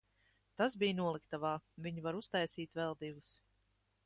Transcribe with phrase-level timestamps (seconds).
[0.61, 1.53] Tas bija noliktavā,
[1.89, 3.35] viņi var uztaisīt vēl divus.